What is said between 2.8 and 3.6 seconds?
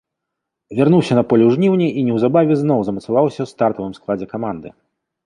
замацаваўся ў